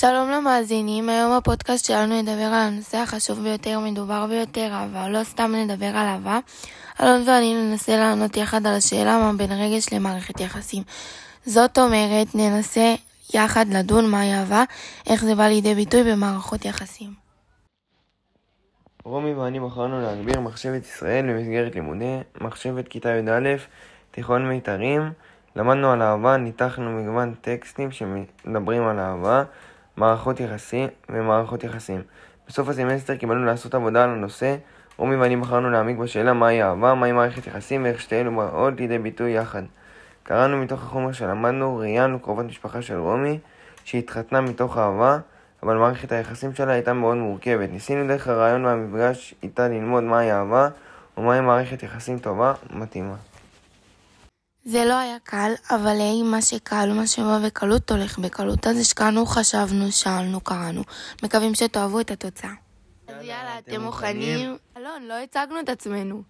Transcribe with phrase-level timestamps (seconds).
[0.00, 5.52] שלום למאזינים, היום הפודקאסט שלנו ידבר על הנושא החשוב ביותר, מדובר ביותר אהבה, לא סתם
[5.54, 6.38] נדבר על אהבה.
[7.00, 10.82] אלון ואני ננסה לענות יחד על השאלה מה בין רגש למערכת יחסים.
[11.46, 12.94] זאת אומרת, ננסה
[13.34, 14.64] יחד לדון מהי אהבה,
[15.06, 17.10] איך זה בא לידי ביטוי במערכות יחסים.
[19.04, 23.56] רומי ואני בחרנו להגביר מחשבת ישראל במסגרת לימודי מחשבת כיתה י"א,
[24.10, 25.12] תיכון מיתרים.
[25.56, 29.44] למדנו על אהבה, ניתחנו מגוון טקסטים שמדברים על אהבה,
[29.96, 32.02] מערכות יחסים ומערכות יחסים.
[32.48, 34.56] בסוף הסמסטר קיבלנו לעשות עבודה על הנושא.
[34.96, 38.98] רומי ואני בחרנו להעמיק בשאלה מהי אהבה, מהי מערכת יחסים ואיך שתי אלו באות לידי
[38.98, 39.62] ביטוי יחד.
[40.22, 43.38] קראנו מתוך החומר שלמדנו, ראיינו קרובת משפחה של רומי,
[43.84, 45.18] שהתחתנה מתוך אהבה,
[45.62, 47.68] אבל מערכת היחסים שלה הייתה מאוד מורכבת.
[47.72, 50.68] ניסינו דרך הרעיון והמפגש איתה ללמוד מהי אהבה
[51.18, 53.14] ומהי מערכת יחסים טובה, מתאימה.
[54.68, 58.66] זה לא היה קל, אבל היי, מה שקל, מה שבא בקלות, הולך בקלות.
[58.66, 60.82] אז השקענו, חשבנו, שאלנו, קראנו.
[61.22, 62.50] מקווים שתאהבו את התוצאה.
[63.08, 64.56] אז יאללה, אתם מוכנים?
[64.76, 66.22] אלון, לא הצגנו את עצמנו.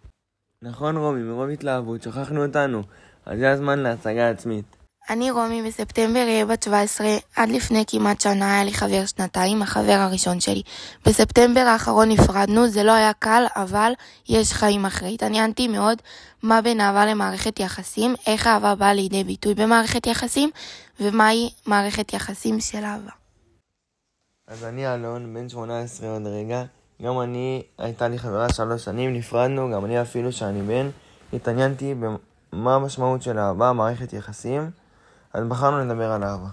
[0.62, 2.83] נכון רומי, מרוב התלהבות, שכחנו אותנו.
[3.27, 4.76] אז זה הזמן להצגה עצמית.
[5.11, 7.07] אני רומי, בספטמבר אהיה בת 17.
[7.37, 10.63] עד לפני כמעט שנה היה לי חבר שנתיים, החבר הראשון שלי.
[11.07, 13.93] בספטמבר האחרון נפרדנו, זה לא היה קל, אבל
[14.29, 15.15] יש חיים אחרי.
[15.15, 16.03] התעניינתי מאוד
[16.43, 20.51] מה בין אהבה למערכת יחסים, איך אהבה באה לידי ביטוי במערכת יחסים,
[21.01, 23.11] ומהי מערכת יחסים של אהבה.
[24.48, 26.65] אז אני אלון, בן 18 עוד רגע.
[27.03, 30.89] גם אני, הייתה לי חברה שלוש שנים, נפרדנו, גם אני אפילו שאני בן.
[31.33, 34.70] התעניינתי במה המשמעות של אהבה, מערכת יחסים.
[35.37, 36.48] אז בחרנו לדבר על אהבה.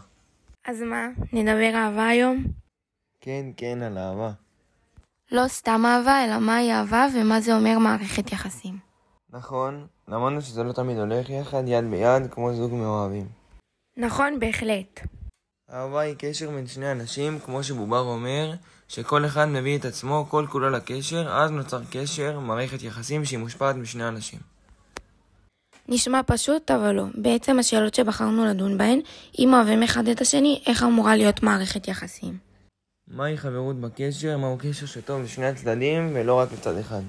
[0.67, 2.43] אז מה, נדבר אהבה היום?
[3.21, 4.31] כן, כן, על אהבה.
[5.31, 8.77] לא סתם אהבה, אלא מהי אהבה ומה זה אומר מערכת יחסים.
[9.29, 13.27] נכון, למדנו שזה לא תמיד הולך יחד, יד ביד, כמו זוג מאוהבים.
[13.97, 14.99] נכון, בהחלט.
[15.71, 18.53] אהבה היא קשר בין שני אנשים, כמו שבובר אומר,
[18.87, 23.75] שכל אחד מביא את עצמו כל כולו לקשר, אז נוצר קשר, מערכת יחסים שהיא מושפעת
[23.75, 24.39] משני אנשים.
[25.89, 27.05] נשמע פשוט, אבל לא.
[27.15, 28.99] בעצם השאלות שבחרנו לדון בהן,
[29.39, 32.37] אם אוהבים אחד את השני, איך אמורה להיות מערכת יחסים.
[33.07, 37.01] מהי חברות בקשר, מהו קשר שטוב לשני הצדדים ולא רק לצד אחד.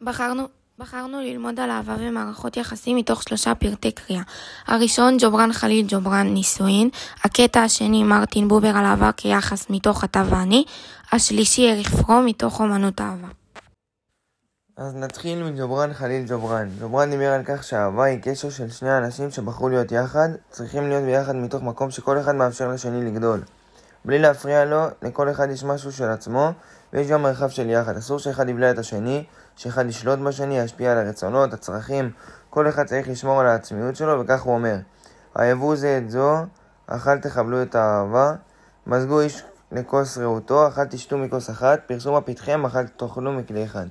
[0.00, 0.48] בחרנו,
[0.78, 4.22] בחרנו ללמוד על אהבה ומערכות יחסים מתוך שלושה פרטי קריאה.
[4.66, 6.90] הראשון, ג'ובראן חליל ג'ובראן נישואין.
[7.24, 10.64] הקטע השני, מרטין בובר על אהבה כיחס מתוך אתה ואני.
[11.12, 13.28] השלישי, אריך פרום מתוך אומנות אהבה.
[14.76, 16.68] אז נתחיל מג'ובראן חליל ג'ובראן.
[16.80, 21.04] ג'ובראן דיבר על כך שאהבה היא קשר של שני אנשים שבחרו להיות יחד, צריכים להיות
[21.04, 23.42] ביחד מתוך מקום שכל אחד מאפשר לשני לגדול.
[24.04, 26.50] בלי להפריע לו, לכל אחד יש משהו של עצמו,
[26.92, 27.96] ויש גם מרחב של יחד.
[27.96, 29.24] אסור שאחד יבלע את השני,
[29.56, 32.10] שאחד ישלוט בשני, ישפיע על הרצונות, הצרכים.
[32.50, 34.76] כל אחד צריך לשמור על העצמיות שלו, וכך הוא אומר:
[35.38, 36.36] אהבו זה את זו,
[36.86, 38.32] אכל תכבלו את האהבה,
[38.86, 43.86] מזגו איש לכוס רעותו, אכל תשתו מכוס אחת, פרסום הפתחם, אכל תאכלו מכלי אחד.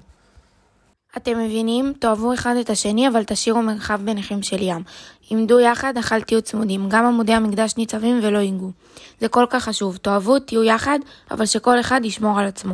[1.17, 1.93] אתם מבינים?
[1.99, 4.83] תאהבו אחד את השני, אבל תשאירו מרחב ביניכם של ים.
[5.29, 6.89] עמדו יחד, אכל תהיו צמודים.
[6.89, 8.71] גם עמודי המקדש ניצבים ולא ייגעו.
[9.19, 9.97] זה כל כך חשוב.
[9.97, 10.99] תאהבו, תהיו יחד,
[11.31, 12.73] אבל שכל אחד ישמור על עצמו.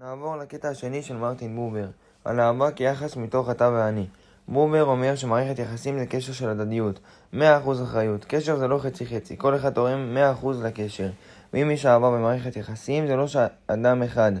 [0.00, 1.86] נעבור לקטע השני של מרטין בובר,
[2.24, 4.06] על אהבה כיחס מתוך אתה ואני.
[4.48, 7.00] בובר אומר שמערכת יחסים זה קשר של הדדיות,
[7.34, 7.36] 100%
[7.84, 8.24] אחריות.
[8.24, 11.08] קשר זה לא חצי חצי, כל אחד תורם 100% לקשר.
[11.52, 14.32] ואם יש אהבה במערכת יחסים, זה לא שאדם אחד,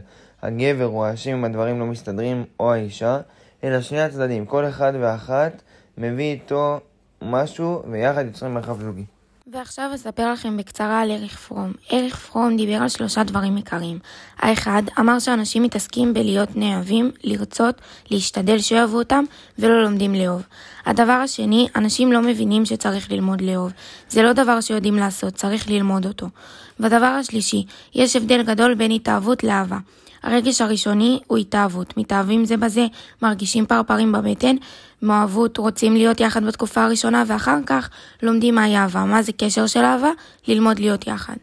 [0.42, 3.20] הגבר הוא האשם אם הדברים לא מסתדרים, או האישה,
[3.64, 5.62] אלא שני הצדדים, כל אחד ואחת
[5.98, 6.80] מביא איתו
[7.22, 9.04] משהו, ויחד יוצרים מרחב זוגי.
[9.52, 11.72] ועכשיו אספר לכם בקצרה על אריך פרום.
[11.92, 13.98] אריך פרום דיבר על שלושה דברים עיקריים.
[14.38, 17.80] האחד, אמר שאנשים מתעסקים בלהיות נאהבים, לרצות,
[18.10, 19.24] להשתדל שאוהבו אותם,
[19.58, 20.42] ולא לומדים לאהוב.
[20.86, 23.72] הדבר השני, אנשים לא מבינים שצריך ללמוד לאהוב.
[24.08, 26.26] זה לא דבר שיודעים לעשות, צריך ללמוד אותו.
[26.80, 29.78] והדבר השלישי, יש הבדל גדול בין התאהבות לאהבה.
[30.26, 32.86] הרגש הראשוני הוא התאהבות, מתאהבים זה בזה,
[33.22, 34.56] מרגישים פרפרים בבטן,
[35.02, 37.90] מאוהבות, רוצים להיות יחד בתקופה הראשונה, ואחר כך
[38.22, 40.10] לומדים מהי אהבה, מה זה קשר של אהבה,
[40.48, 41.34] ללמוד להיות יחד.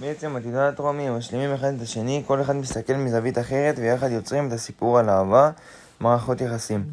[0.00, 4.48] בעצם את יודעת רומי, משלימים אחד את השני, כל אחד מסתכל מזווית אחרת, ויחד יוצרים
[4.48, 5.50] את הסיפור על אהבה,
[6.00, 6.84] מערכות יחסים.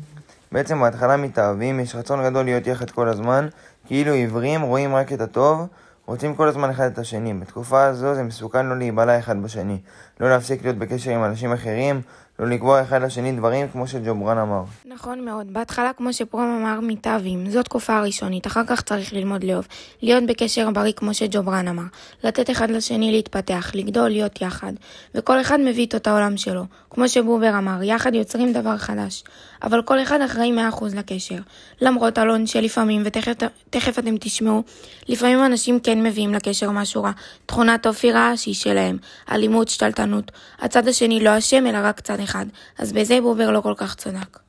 [0.51, 3.47] בעצם בהתחלה מתאהבים, יש רצון גדול להיות יחד כל הזמן,
[3.87, 5.67] כאילו עיוורים, רואים רק את הטוב,
[6.05, 7.33] רוצים כל הזמן אחד את השני.
[7.33, 9.81] בתקופה הזו זה מסוכן לא להיבלע אחד בשני.
[10.19, 12.01] לא להפסיק להיות בקשר עם אנשים אחרים,
[12.39, 14.63] לא לקבוע אחד לשני דברים כמו שג'ובראן אמר.
[14.85, 15.53] נכון מאוד.
[15.53, 17.49] בהתחלה, כמו שפרום אמר, מתאהבים.
[17.49, 19.67] זו תקופה הראשונית, אחר כך צריך ללמוד לאהוב.
[20.01, 21.83] להיות בקשר בריא כמו שג'ובראן אמר.
[22.23, 24.73] לתת אחד לשני להתפתח, לגדול, להיות יחד.
[25.15, 26.63] וכל אחד מביא איתו את העולם שלו.
[26.89, 29.23] כמו שבובר אמר, יחד יוצרים דבר חדש.
[29.63, 31.39] אבל כל אחד אחראי 100% לקשר.
[31.81, 34.63] למרות אלון שלפעמים, ותכף אתם תשמעו,
[35.07, 37.11] לפעמים אנשים כן מביאים לקשר משהו רע.
[37.45, 38.97] תכונת אופי רעה שהיא שלהם.
[39.31, 40.31] אלימות, שתלטנות.
[40.59, 42.30] הצד השני לא אשם, אלא רק צד אחד.
[42.79, 44.39] אז בזה בובר לא כל כך צדק.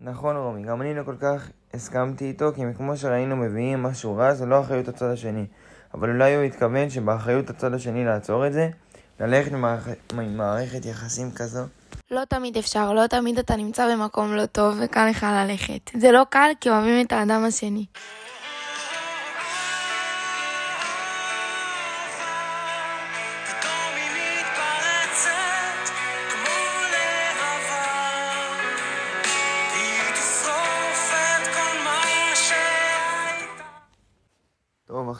[0.00, 4.34] נכון רומי, גם אני לא כל כך הסכמתי איתו, כי כמו שראינו מביאים משהו רע,
[4.34, 5.46] זה לא אחריות הצד השני.
[5.94, 8.68] אבל אולי הוא התכוון שבאחריות הצד השני לעצור את זה,
[9.20, 9.52] ללכת
[10.14, 11.62] ממערכת יחסים כזו.
[12.10, 15.90] לא תמיד אפשר, לא תמיד אתה נמצא במקום לא טוב וקל לך ללכת.
[15.98, 17.86] זה לא קל כי אוהבים את האדם השני.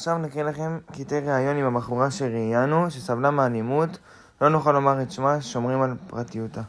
[0.06, 3.98] עכשיו נקריא לכם קטעי ראיון עם הבחורה שראיינו, שסבלה מאלימות,
[4.40, 6.60] לא נוכל לומר את שמה, שומרים על פרטיותה.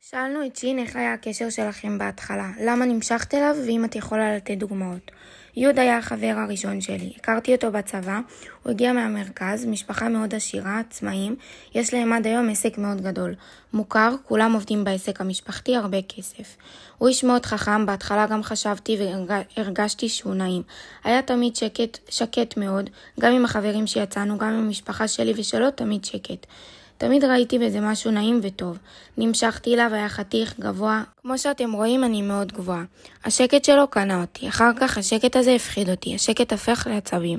[0.00, 4.58] שאלנו את שין איך היה הקשר שלכם בהתחלה, למה נמשכת אליו, ואם את יכולה לתת
[4.58, 5.10] דוגמאות.
[5.58, 8.20] יוד היה החבר הראשון שלי, הכרתי אותו בצבא,
[8.62, 11.36] הוא הגיע מהמרכז, משפחה מאוד עשירה, עצמאים,
[11.74, 13.34] יש להם עד היום עסק מאוד גדול.
[13.72, 16.56] מוכר, כולם עובדים בעסק המשפחתי, הרבה כסף.
[16.98, 18.98] הוא איש מאוד חכם, בהתחלה גם חשבתי
[19.56, 20.62] והרגשתי שהוא נעים.
[21.04, 26.04] היה תמיד שקט, שקט מאוד, גם עם החברים שיצאנו, גם עם המשפחה שלי ושלו, תמיד
[26.04, 26.46] שקט.
[26.98, 28.78] תמיד ראיתי בזה משהו נעים וטוב.
[29.18, 31.02] נמשכתי אליו, היה חתיך, גבוה.
[31.22, 32.84] כמו שאתם רואים, אני מאוד גבוהה.
[33.24, 34.48] השקט שלו קנה אותי.
[34.48, 36.14] אחר כך השקט הזה הפחיד אותי.
[36.14, 37.38] השקט הפך לעצבים.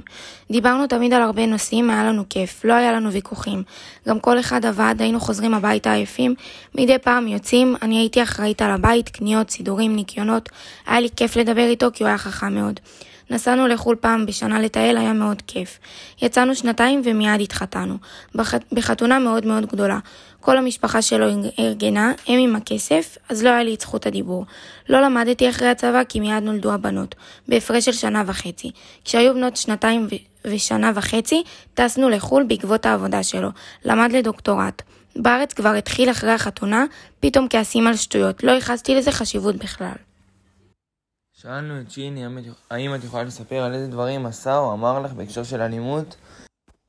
[0.52, 2.66] דיברנו תמיד על הרבה נושאים, היה לנו כיף.
[2.66, 3.64] לא היה לנו ויכוחים.
[4.08, 6.36] גם כל אחד עבד, היינו חוזרים הביתה עייפים.
[6.76, 10.50] מדי פעם יוצאים, אני הייתי אחראית על הבית, קניות, סידורים, ניקיונות.
[10.88, 12.80] היה לי כיף לדבר איתו כי הוא היה חכם מאוד.
[13.30, 15.80] נסענו לחו"ל פעם בשנה לטייל, היה מאוד כיף.
[16.22, 17.98] יצאנו שנתיים ומיד התחתנו.
[18.36, 18.54] בח...
[18.72, 20.00] בחתונה מאוד מאוד גדולה.
[20.42, 21.26] כל המשפחה שלו
[21.60, 24.46] ארגנה, הם עם הכסף, אז לא היה לי את זכות הדיבור.
[24.90, 27.16] לא למדתי אחרי הצבא כי מיד נולדו הבנות,
[27.48, 28.72] בהפרש של שנה וחצי.
[29.06, 30.16] כשהיו בנות שנתיים ו...
[30.46, 33.50] ושנה וחצי, טסנו לחו"ל בעקבות העבודה שלו.
[33.86, 34.82] למד לדוקטורט.
[35.16, 36.86] בארץ כבר התחיל אחרי החתונה,
[37.20, 38.44] פתאום כעסים על שטויות.
[38.44, 40.07] לא ייחסתי לזה חשיבות בכלל.
[41.42, 42.26] שאלנו את שיני
[42.72, 46.16] האם את יכולה לספר על איזה דברים עשה או אמר לך בהקשר של אלימות?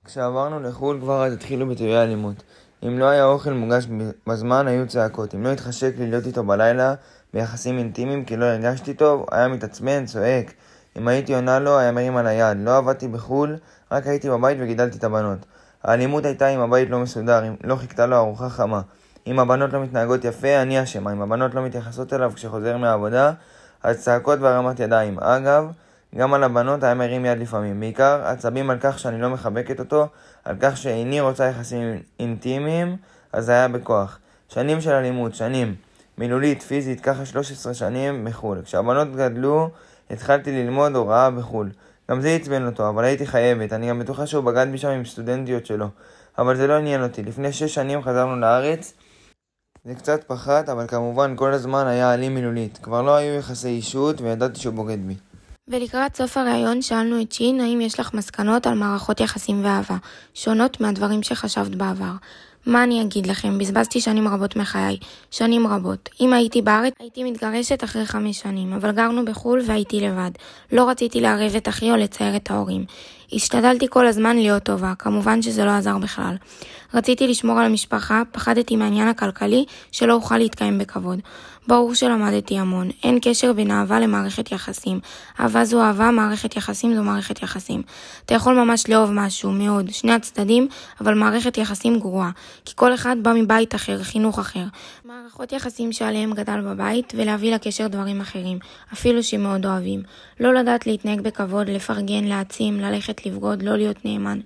[0.04, 2.42] כשעברנו לחו"ל כבר אז התחילו ביטויי אלימות.
[2.86, 3.86] אם לא היה אוכל מוגש
[4.26, 5.34] בזמן היו צעקות.
[5.34, 6.94] אם לא התחשק לי להיות איתו בלילה
[7.34, 10.52] ביחסים אינטימיים כי לא הרגשתי טוב, היה מתעצבן, צועק.
[10.98, 12.56] אם הייתי עונה לו, היה מרים על היד.
[12.60, 13.56] לא עבדתי בחו"ל,
[13.92, 15.46] רק הייתי בבית וגידלתי את הבנות.
[15.82, 18.80] האלימות הייתה אם הבית לא מסודר, אם לא חיכתה לו ארוחה חמה.
[19.26, 21.12] אם הבנות לא מתנהגות יפה, אני אשמה.
[21.12, 23.32] אם הבנות לא מתייחסות אליו כשחוזר מהעבודה,
[23.82, 25.19] אז צעקות והרמת ידיים.
[25.19, 25.66] אגב,
[26.16, 27.80] גם על הבנות היה מרים יד לפעמים.
[27.80, 30.08] בעיקר עצבים על כך שאני לא מחבקת אותו,
[30.44, 32.96] על כך שאיני רוצה יחסים אינטימיים,
[33.32, 34.19] אז זה היה בכוח.
[34.48, 35.75] שנים של אלימות, שנים.
[36.19, 38.62] מילולית, פיזית, ככה 13 שנים בחו"ל.
[38.64, 39.70] כשהבנות גדלו,
[40.10, 41.70] התחלתי ללמוד הוראה בחו"ל.
[42.10, 43.72] גם זה עצבן אותו, אבל הייתי חייבת.
[43.72, 45.88] אני גם בטוחה שהוא בגד בי שם עם סטודנטיות שלו.
[46.38, 47.22] אבל זה לא עניין אותי.
[47.22, 48.92] לפני 6 שנים חזרנו לארץ,
[49.84, 52.78] זה קצת פחת, אבל כמובן כל הזמן היה אלים מילולית.
[52.82, 55.14] כבר לא היו יחסי אישות וידעתי שהוא בוגד בי.
[55.69, 59.96] ולקראת סוף הראיון שאלנו את שין האם יש לך מסקנות על מערכות יחסים ואהבה,
[60.34, 62.12] שונות מהדברים שחשבת בעבר.
[62.66, 64.96] מה אני אגיד לכם, בזבזתי שנים רבות מחיי,
[65.30, 66.08] שנים רבות.
[66.20, 70.31] אם הייתי בארץ, הייתי מתגרשת אחרי חמש שנים, אבל גרנו בחו"ל והייתי לבד.
[70.72, 72.84] לא רציתי לערב את אחי או לצייר את ההורים.
[73.32, 76.36] השתדלתי כל הזמן להיות טובה, כמובן שזה לא עזר בכלל.
[76.94, 81.20] רציתי לשמור על המשפחה, פחדתי מהעניין הכלכלי שלא אוכל להתקיים בכבוד.
[81.69, 85.00] ברור שלמדתי המון, אין קשר בין אהבה למערכת יחסים.
[85.41, 87.82] אהבה זו אהבה, מערכת יחסים זו מערכת יחסים.
[88.24, 90.69] אתה יכול ממש לאהוב משהו, מאוד, שני הצדדים,
[91.00, 92.31] אבל מערכת יחסים גרועה,
[92.64, 94.64] כי כל אחד בא מבית אחר, חינוך אחר.
[95.05, 98.58] מערכות יחסים שעליהם גדל בבית, ולהביא לקשר דברים אחרים,
[98.93, 100.03] אפילו שמאוד אוהבים.
[100.41, 104.41] לא לדעת להתנהג בכבוד, לפרגן, להעצים, ללכת לבגוד, לא להיות נאמן.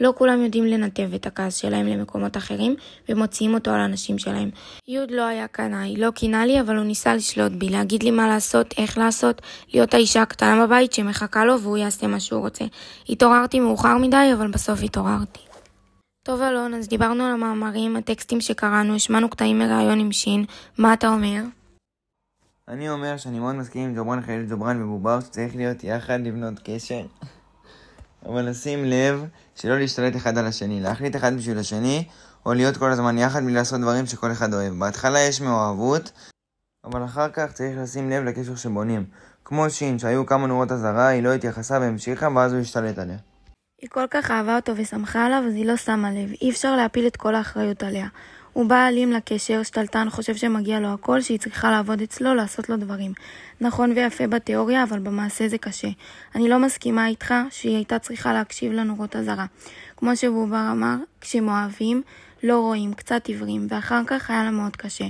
[0.00, 2.76] לא כולם יודעים לנתב את הכעס שלהם למקומות אחרים,
[3.08, 4.50] ומוציאים אותו על הנשים שלהם.
[4.88, 8.28] יוד לא היה קנאי, לא קינה לי, אבל הוא ניסה לשלוט בי, להגיד לי מה
[8.28, 9.42] לעשות, איך לעשות,
[9.74, 12.64] להיות האישה הקטנה בבית שמחכה לו והוא יעשה מה שהוא רוצה.
[13.08, 15.40] התעוררתי מאוחר מדי, אבל בסוף התעוררתי.
[16.22, 20.44] טוב אלון, אז דיברנו על המאמרים, הטקסטים שקראנו, השמענו קטעים מראיון עם שין,
[20.78, 21.42] מה אתה אומר?
[22.68, 27.06] אני אומר שאני מאוד מסכים עם ג'וברן חייל ג'וברן ובובר שצריך להיות יחד לבנות קשר.
[28.26, 32.08] אבל לשים לב שלא להשתלט אחד על השני, להחליט אחד בשביל השני,
[32.46, 34.74] או להיות כל הזמן יחד בלי לעשות דברים שכל אחד אוהב.
[34.74, 36.12] בהתחלה יש מאוהבות,
[36.84, 39.04] אבל אחר כך צריך לשים לב לקשר שבונים.
[39.44, 43.16] כמו שין, שהיו כמה נורות אזהרה, היא לא התייחסה והמשיכה, ואז הוא השתלט עליה.
[43.82, 46.30] היא כל כך אהבה אותו ושמחה עליו, אז היא לא שמה לב.
[46.42, 48.06] אי אפשר להפיל את כל האחריות עליה.
[48.54, 52.76] הוא בא אלים לקשר, שתלטן חושב שמגיע לו הכל, שהיא צריכה לעבוד אצלו, לעשות לו
[52.76, 53.12] דברים.
[53.60, 55.88] נכון ויפה בתיאוריה, אבל במעשה זה קשה.
[56.34, 59.46] אני לא מסכימה איתך שהיא הייתה צריכה להקשיב לנורות אזהרה.
[59.96, 62.02] כמו שבובר אמר, כשמאוהבים,
[62.42, 65.06] לא רואים, קצת עיוורים, ואחר כך היה לה מאוד קשה.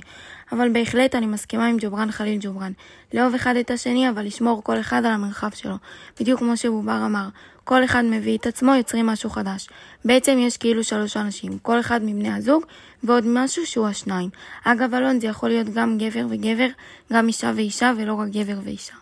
[0.53, 2.73] אבל בהחלט אני מסכימה עם ג'ובראן חליל ג'ובראן.
[3.15, 5.75] לאהוב אחד את השני, אבל לשמור כל אחד על המרחב שלו.
[6.21, 7.29] בדיוק כמו שבובר אמר,
[7.65, 9.69] כל אחד מביא את עצמו, יוצרים משהו חדש.
[10.05, 12.65] בעצם יש כאילו שלוש אנשים, כל אחד מבני הזוג,
[13.03, 14.31] ועוד משהו שהוא השניים.
[14.65, 16.67] אגב, אלון, זה יכול להיות גם גבר וגבר,
[17.13, 18.95] גם אישה ואישה, ולא רק גבר ואישה.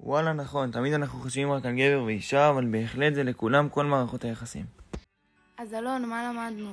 [0.00, 4.24] וואלה, נכון, תמיד אנחנו חושבים רק על גבר ואישה, אבל בהחלט זה לכולם כל מערכות
[4.24, 4.64] היחסים.
[5.58, 6.72] אז אלון, מה למדנו?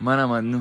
[0.00, 0.58] מה למדנו?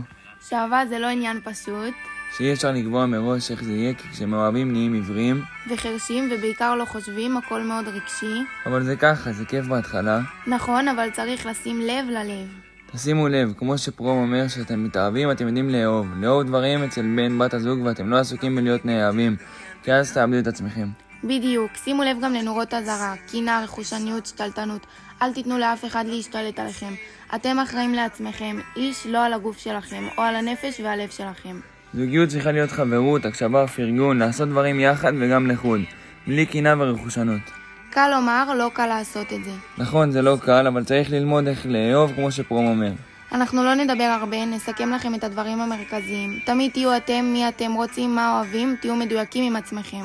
[0.49, 1.93] שאהבה זה לא עניין פשוט,
[2.37, 7.37] שאי אפשר לקבוע מראש איך זה יהיה, כי כשמאוהבים נהיים עיוורים, וחרשים, ובעיקר לא חושבים,
[7.37, 8.43] הכל מאוד רגשי.
[8.65, 10.19] אבל זה ככה, זה כיף בהתחלה.
[10.47, 12.47] נכון, אבל צריך לשים לב ללב.
[12.91, 16.07] תשימו לב, כמו שפרום אומר שאתם מתאהבים, אתם יודעים לאהוב.
[16.17, 19.35] לאהוב דברים אצל בן בת הזוג ואתם לא עסוקים בלהיות נאהבים,
[19.83, 20.87] כי אז תאבדו את עצמכם.
[21.23, 24.85] בדיוק, שימו לב גם לנורות אזהרה, קינה, רכושניות, שתלטנות.
[25.21, 26.93] אל תיתנו לאף אחד להשתלט עליכם.
[27.35, 31.59] אתם אחראים לעצמכם, איש לא על הגוף שלכם, או על הנפש והלב שלכם.
[31.93, 35.81] זוגיות צריכה להיות חברות, הקשבה, פרגון, לעשות דברים יחד וגם לחוד.
[36.27, 37.41] בלי קינה ורכושנות.
[37.89, 39.51] קל לומר, לא קל לעשות את זה.
[39.77, 42.91] נכון, זה לא קל, אבל צריך ללמוד איך לאהוב, כמו שפרום אומר.
[43.31, 46.39] אנחנו לא נדבר הרבה, נסכם לכם את הדברים המרכזיים.
[46.45, 50.01] תמיד תהיו אתם מי אתם רוצים, מה אוהבים, תהיו מדויקים עם עצמכם.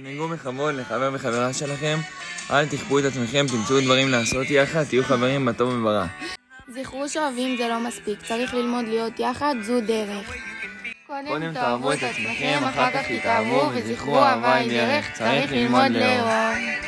[0.00, 1.98] תנהגו בכבוד לחבר וחברה שלכם,
[2.50, 6.06] אל תכפו את עצמכם, תמצאו דברים לעשות יחד, תהיו חברים בטוב וברע.
[6.68, 10.34] זכרו שאוהבים זה לא מספיק, צריך ללמוד להיות יחד, זו דרך.
[11.06, 16.85] קודם תאהבו את עצמכם, אחר כך תתאהבו, וזכרו אהבה היא דרך, צריך ללמוד לאהוב.